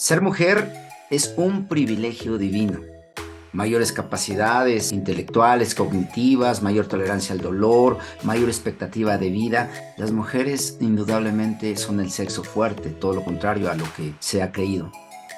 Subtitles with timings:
[0.00, 0.72] Ser mujer
[1.10, 2.80] es un privilegio divino.
[3.52, 9.70] Mayores capacidades intelectuales, cognitivas, mayor tolerancia al dolor, mayor expectativa de vida.
[9.98, 14.52] Las mujeres indudablemente son el sexo fuerte, todo lo contrario a lo que se ha
[14.52, 14.90] creído.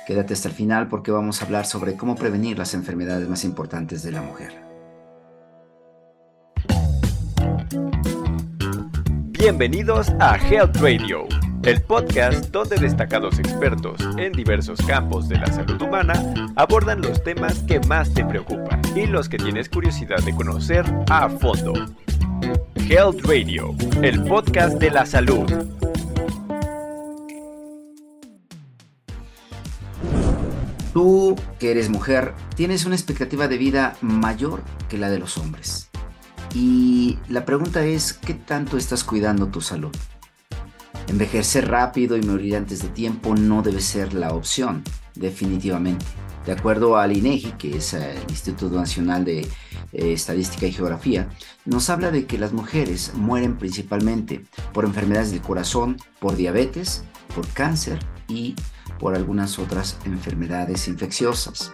[0.06, 4.04] Quédate hasta el final porque vamos a hablar sobre cómo prevenir las enfermedades más importantes
[4.04, 4.62] de la mujer.
[9.32, 11.26] Bienvenidos a Health Radio
[11.64, 16.14] el podcast donde destacados expertos en diversos campos de la salud humana
[16.56, 21.28] abordan los temas que más te preocupan y los que tienes curiosidad de conocer a
[21.28, 21.73] fondo.
[22.74, 25.51] Health Radio, el podcast de la salud.
[30.92, 35.88] Tú, que eres mujer, tienes una expectativa de vida mayor que la de los hombres.
[36.54, 39.92] Y la pregunta es, ¿qué tanto estás cuidando tu salud?
[41.09, 44.83] Envejecer rápido y morir antes de tiempo no debe ser la opción,
[45.15, 46.05] definitivamente.
[46.46, 51.29] De acuerdo al INEGI, que es el Instituto Nacional de eh, Estadística y Geografía,
[51.65, 57.04] nos habla de que las mujeres mueren principalmente por enfermedades del corazón, por diabetes,
[57.35, 58.57] por cáncer y
[58.98, 61.73] por algunas otras enfermedades infecciosas.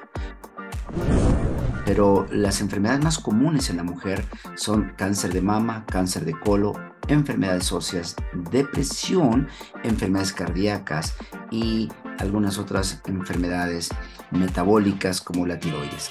[1.86, 6.87] Pero las enfermedades más comunes en la mujer son cáncer de mama, cáncer de colon,
[7.08, 8.16] enfermedades óseas,
[8.50, 9.48] depresión,
[9.82, 11.14] enfermedades cardíacas
[11.50, 13.88] y algunas otras enfermedades
[14.30, 16.10] metabólicas como la tiroides.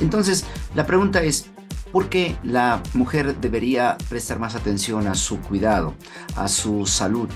[0.00, 1.46] Entonces, la pregunta es,
[1.92, 5.94] ¿por qué la mujer debería prestar más atención a su cuidado,
[6.36, 7.28] a su salud?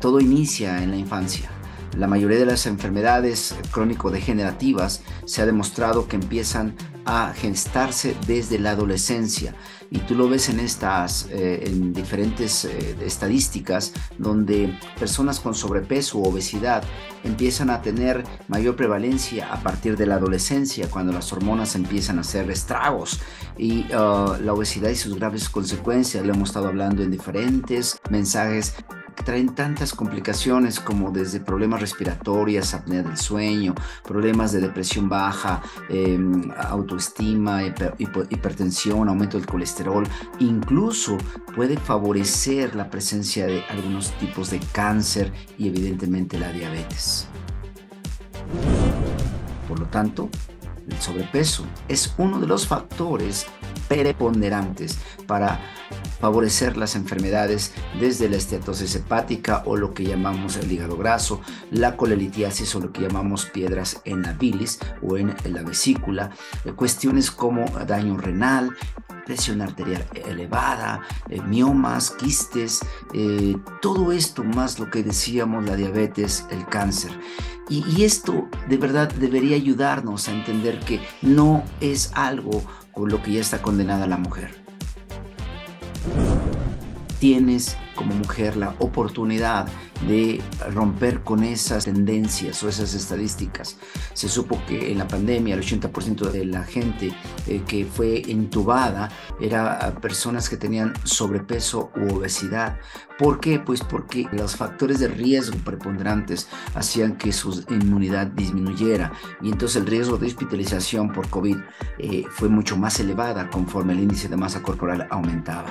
[0.00, 1.50] Todo inicia en la infancia.
[1.98, 6.74] La mayoría de las enfermedades crónico-degenerativas se ha demostrado que empiezan
[7.10, 9.52] a gestarse desde la adolescencia.
[9.90, 16.18] Y tú lo ves en estas eh, en diferentes eh, estadísticas donde personas con sobrepeso
[16.18, 16.84] u obesidad
[17.24, 22.20] empiezan a tener mayor prevalencia a partir de la adolescencia cuando las hormonas empiezan a
[22.20, 23.20] hacer estragos.
[23.58, 28.74] Y uh, la obesidad y sus graves consecuencias lo hemos estado hablando en diferentes mensajes
[29.24, 36.50] traen tantas complicaciones como desde problemas respiratorios, apnea del sueño, problemas de depresión baja, em,
[36.56, 40.06] autoestima, hipertensión, aumento del colesterol,
[40.38, 41.16] incluso
[41.54, 47.26] puede favorecer la presencia de algunos tipos de cáncer y evidentemente la diabetes.
[49.68, 50.28] Por lo tanto,
[50.88, 53.46] el sobrepeso es uno de los factores
[53.90, 55.60] preponderantes para
[56.20, 61.40] favorecer las enfermedades desde la esteatosis hepática o lo que llamamos el hígado graso,
[61.72, 66.30] la colelitiasis o lo que llamamos piedras en la bilis o en la vesícula,
[66.64, 68.76] eh, cuestiones como daño renal,
[69.26, 72.80] presión arterial elevada, eh, miomas, quistes,
[73.12, 77.10] eh, todo esto más lo que decíamos, la diabetes, el cáncer.
[77.68, 82.62] Y, y esto de verdad debería ayudarnos a entender que no es algo
[83.00, 84.59] con lo que ya está condenada la mujer
[87.20, 89.68] tienes como mujer la oportunidad
[90.08, 90.42] de
[90.72, 93.76] romper con esas tendencias o esas estadísticas.
[94.14, 97.12] Se supo que en la pandemia el 80% de la gente
[97.46, 102.78] eh, que fue intubada era personas que tenían sobrepeso u obesidad.
[103.18, 103.58] ¿Por qué?
[103.58, 109.86] Pues porque los factores de riesgo preponderantes hacían que su inmunidad disminuyera y entonces el
[109.86, 111.58] riesgo de hospitalización por COVID
[111.98, 115.66] eh, fue mucho más elevada conforme el índice de masa corporal aumentaba.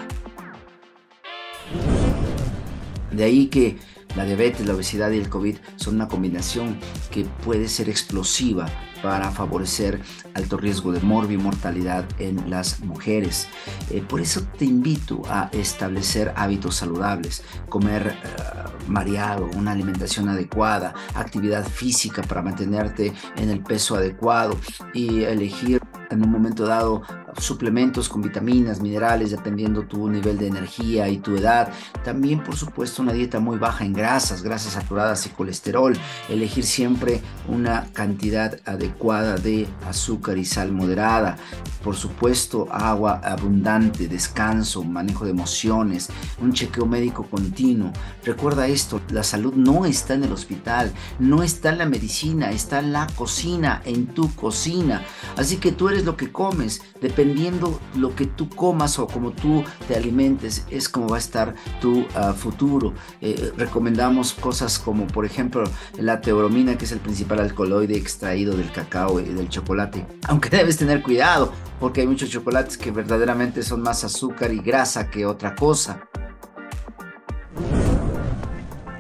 [3.19, 3.78] De ahí que
[4.16, 6.80] la diabetes, la obesidad y el COVID son una combinación
[7.12, 8.66] que puede ser explosiva
[9.03, 10.00] para favorecer
[10.35, 13.50] alto riesgo de morbio y mortalidad en las mujeres.
[13.90, 20.94] Eh, por eso te invito a establecer hábitos saludables, comer uh, mareado, una alimentación adecuada,
[21.13, 24.56] actividad física para mantenerte en el peso adecuado
[24.94, 27.02] y elegir en un momento dado
[27.38, 31.72] suplementos con vitaminas, minerales, dependiendo tu nivel de energía y tu edad.
[32.03, 35.97] También, por supuesto, una dieta muy baja en grasas, grasas saturadas y colesterol.
[36.29, 41.37] Elegir siempre una cantidad adecuada de azúcar y sal moderada.
[41.84, 46.09] Por supuesto, agua abundante, descanso, manejo de emociones,
[46.41, 47.91] un chequeo médico continuo.
[48.23, 52.79] Recuerda esto, la salud no está en el hospital, no está en la medicina, está
[52.79, 55.03] en la cocina, en tu cocina.
[55.37, 56.82] Así que tú eres lo que comes,
[57.29, 61.53] dependiendo lo que tú comas o como tú te alimentes, es como va a estar
[61.79, 62.93] tu ah, futuro.
[63.22, 65.64] Eh, recomendamos cosas como, por ejemplo,
[65.97, 70.05] la teobromina, que es el principal alcaloide extraído del cacao y del chocolate.
[70.28, 75.09] Aunque debes tener cuidado, porque hay muchos chocolates que verdaderamente son más azúcar y grasa
[75.09, 76.09] que otra cosa.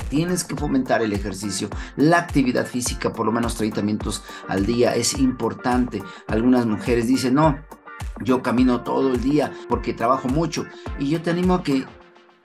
[0.09, 4.95] tienes que fomentar el ejercicio, la actividad física, por lo menos 30 minutos al día
[4.95, 6.01] es importante.
[6.27, 7.59] Algunas mujeres dicen, no,
[8.23, 10.65] yo camino todo el día porque trabajo mucho.
[10.99, 11.85] Y yo te animo a que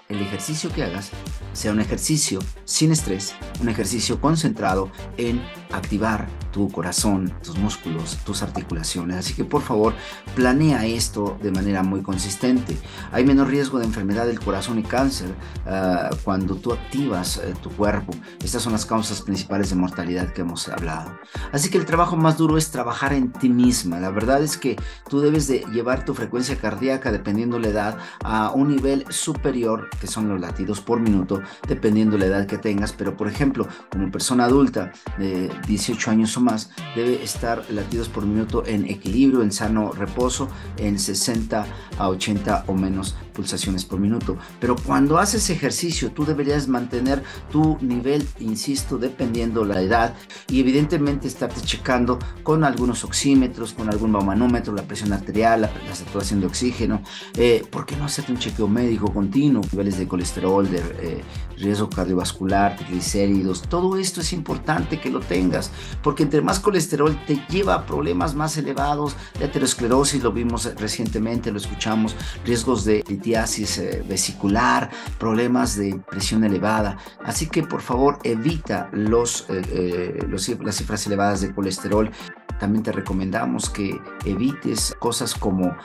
[0.09, 1.11] el ejercicio que hagas
[1.53, 5.43] sea un ejercicio sin estrés, un ejercicio concentrado en
[5.77, 9.17] activar tu corazón, tus músculos, tus articulaciones.
[9.17, 9.93] Así que por favor,
[10.37, 12.79] planea esto de manera muy consistente.
[13.11, 15.35] Hay menos riesgo de enfermedad del corazón y cáncer
[15.67, 18.15] ah, cuando tú activas eh, tu cuerpo.
[18.43, 21.19] Estas son las causas principales de mortalidad que hemos hablado.
[21.51, 23.99] Así que el trabajo más duro es trabajar en ti misma.
[23.99, 24.77] La verdad es que
[25.09, 30.07] tú debes de llevar tu frecuencia cardíaca, dependiendo la edad, a un nivel superior, que
[30.07, 32.93] son los latidos por minuto, dependiendo la edad que tengas.
[32.93, 38.27] Pero por ejemplo, como persona adulta de 18 años o más, debe estar latidos por
[38.27, 41.67] minuto en equilibrio, en sano reposo, en 60
[41.99, 44.39] a 80 o menos pulsaciones por minuto.
[44.61, 50.15] Pero cuando haces ejercicio, tú deberías mantener tu nivel, insisto, dependiendo la edad
[50.49, 56.41] y evidentemente estarte checando con algunos oxímetros, con algún manómetro, la presión arterial, la, saturación
[56.41, 57.03] de oxígeno.
[57.37, 59.63] Eh, ¿Por qué no hacerte un chequeo médico continuo?
[59.73, 61.25] Niveles de colesterol, de eh,
[61.59, 65.71] riesgo cardiovascular, triglicéridos, todo esto es importante que lo tengas,
[66.03, 71.51] porque entre más colesterol te lleva a problemas más elevados de aterosclerosis, lo vimos recientemente,
[71.51, 72.15] lo escuchamos,
[72.45, 76.99] riesgos de litiasis eh, vesicular, problemas de presión elevada.
[77.25, 82.11] Así que por favor evita los, eh, eh, las cifras elevadas de colesterol
[82.61, 85.77] también te recomendamos que evites cosas como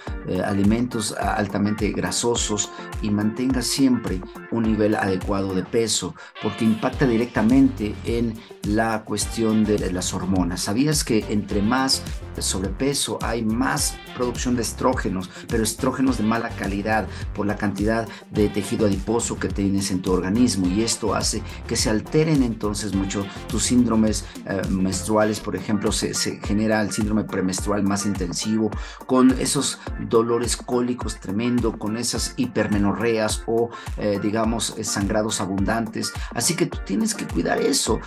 [0.45, 2.69] alimentos altamente grasosos
[3.01, 4.21] y mantengas siempre
[4.51, 6.13] un nivel adecuado de peso
[6.43, 10.61] porque impacta directamente en la cuestión de las hormonas.
[10.61, 12.03] ¿Sabías que entre más
[12.41, 18.49] sobrepeso hay más producción de estrógenos, pero estrógenos de mala calidad por la cantidad de
[18.49, 23.25] tejido adiposo que tienes en tu organismo y esto hace que se alteren entonces mucho
[23.47, 28.71] tus síndromes eh, menstruales, por ejemplo, se, genera el síndrome premenstrual más intensivo,
[29.05, 29.79] con esos
[30.09, 36.11] dolores cólicos tremendo, con esas hipermenorreas o eh, digamos eh, sangrados abundantes.
[36.33, 37.99] Así que tú tienes que cuidar eso,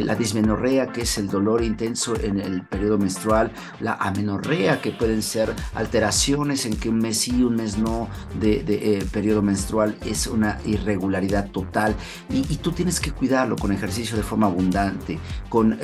[0.00, 5.22] la dismenorrea que es el dolor intenso en el periodo menstrual, la amenorrea que pueden
[5.22, 8.08] ser alteraciones en que un mes sí, un mes no
[8.40, 11.94] de, periodo menstrual es una irregularidad total.
[12.30, 15.18] Y, tú tienes que cuidarlo con ejercicio de forma abundante,
[15.48, 15.78] con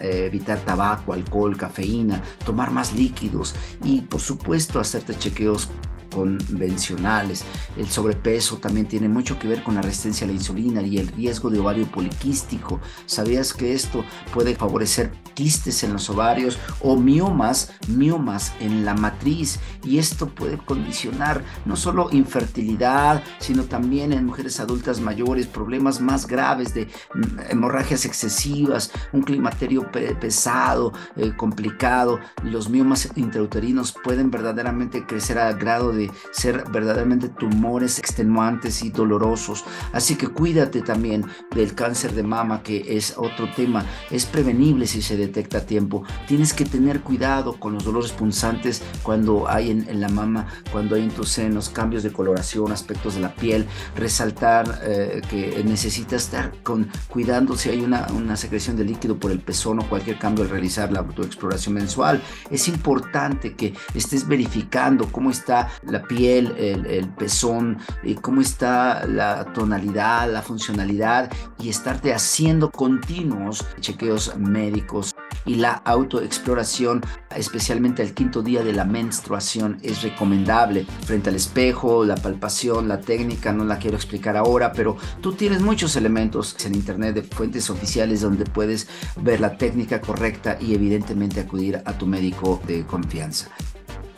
[0.00, 3.54] evitar tabaco, alcohol, cafeína, tomar más líquidos
[3.84, 5.68] y por supuesto hacerte chequeos
[6.10, 7.44] convencionales.
[7.76, 11.08] El sobrepeso también tiene mucho que ver con la resistencia a la insulina y el
[11.08, 12.80] riesgo de ovario poliquístico.
[13.06, 19.58] ¿Sabías que esto puede favorecer quistes en los ovarios o miomas, miomas en la matriz?
[19.84, 26.26] Y esto puede condicionar no solo infertilidad, sino también en mujeres adultas mayores problemas más
[26.26, 29.90] graves de mm, hemorragias excesivas, un climaterio
[30.20, 32.18] pesado, eh, complicado.
[32.42, 35.99] Los miomas intrauterinos pueden verdaderamente crecer a grado de
[36.30, 39.64] ser verdaderamente tumores extenuantes y dolorosos.
[39.92, 41.24] Así que cuídate también
[41.54, 43.84] del cáncer de mama, que es otro tema.
[44.10, 46.04] Es prevenible si se detecta a tiempo.
[46.26, 51.02] Tienes que tener cuidado con los dolores punzantes cuando hay en, la mama, cuando hay
[51.02, 53.66] en tus senos, cambios de coloración, aspectos de la piel.
[53.96, 59.30] Resaltar eh, que necesitas estar con, cuidando si hay una, una secreción de líquido por
[59.30, 62.22] el pezón o cualquier cambio al realizar la autoexploración mensual.
[62.50, 69.52] Es importante que estés verificando cómo está la piel, el, pezón, eh, cómo está la
[69.52, 77.02] tonalidad, la funcionalidad y estarte haciendo continuos chequeos médicos y la autoexploración,
[77.34, 83.00] especialmente el quinto día de la menstruación, es recomendable frente al espejo, la palpación, la
[83.00, 87.70] técnica, no la quiero explicar ahora, pero tú tienes muchos elementos en internet de fuentes
[87.70, 93.50] oficiales donde puedes ver la técnica correcta y evidentemente acudir a tu médico de confianza.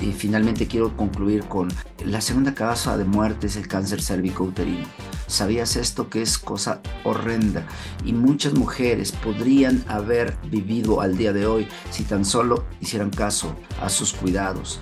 [0.03, 1.69] Y finalmente quiero concluir con
[2.05, 4.87] la segunda causa de muerte es el cáncer cervicouterino.
[5.29, 7.65] ¿Sabías esto que es cosa horrenda?
[8.05, 13.55] Y muchas mujeres podrían haber vivido al día de hoy si tan solo hicieran caso
[13.81, 14.81] a sus cuidados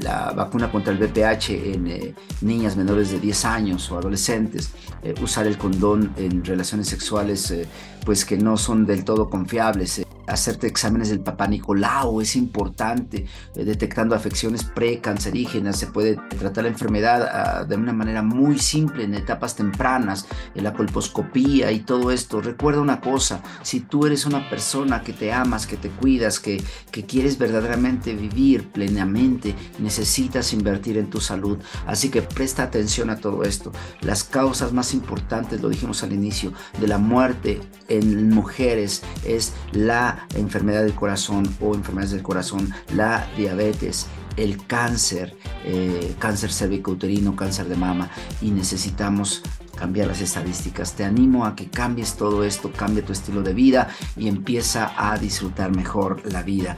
[0.00, 5.14] la vacuna contra el VPH en eh, niñas menores de 10 años o adolescentes, eh,
[5.22, 7.68] usar el condón en relaciones sexuales eh,
[8.04, 10.02] pues que no son del todo confiables,
[10.32, 16.70] hacerte exámenes del papá Nicolau, es importante, eh, detectando afecciones precancerígenas, se puede tratar la
[16.70, 22.10] enfermedad ah, de una manera muy simple en etapas tempranas, en la colposcopía y todo
[22.10, 22.40] esto.
[22.40, 26.62] Recuerda una cosa, si tú eres una persona que te amas, que te cuidas, que,
[26.90, 31.58] que quieres verdaderamente vivir plenamente, necesitas invertir en tu salud.
[31.86, 33.72] Así que presta atención a todo esto.
[34.00, 40.21] Las causas más importantes, lo dijimos al inicio, de la muerte en mujeres es la
[40.34, 46.50] enfermedad del corazón o enfermedades del corazón, la diabetes, el cáncer, eh, cáncer
[46.86, 48.10] uterino, cáncer de mama
[48.40, 49.42] y necesitamos
[49.76, 50.94] cambiar las estadísticas.
[50.94, 55.18] Te animo a que cambies todo esto, cambie tu estilo de vida y empieza a
[55.18, 56.76] disfrutar mejor la vida.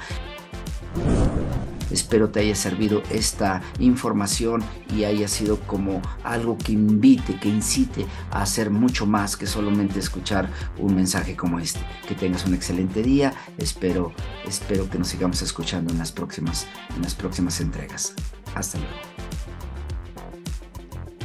[1.91, 4.63] Espero te haya servido esta información
[4.95, 9.99] y haya sido como algo que invite, que incite a hacer mucho más que solamente
[9.99, 10.49] escuchar
[10.79, 11.81] un mensaje como este.
[12.09, 13.33] Que tengas un excelente día.
[13.59, 14.13] Espero,
[14.47, 18.15] espero que nos sigamos escuchando en las próximas, en las próximas entregas.
[18.55, 18.95] Hasta luego.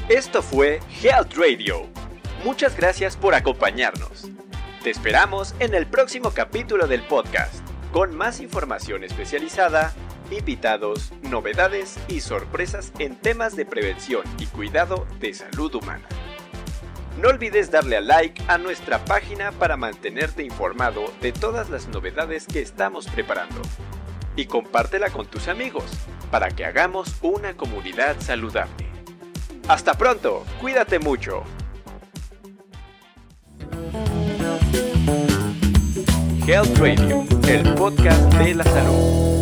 [0.09, 1.87] Esto fue Health Radio.
[2.43, 4.29] Muchas gracias por acompañarnos.
[4.83, 7.53] Te esperamos en el próximo capítulo del podcast,
[7.91, 9.93] con más información especializada
[10.31, 16.07] invitados, novedades y sorpresas en temas de prevención y cuidado de salud humana.
[17.21, 22.47] No olvides darle a like a nuestra página para mantenerte informado de todas las novedades
[22.47, 23.61] que estamos preparando.
[24.35, 25.83] Y compártela con tus amigos
[26.31, 28.87] para que hagamos una comunidad saludable.
[29.67, 31.43] Hasta pronto, cuídate mucho.
[36.47, 39.38] Health Radio, el podcast de la salud.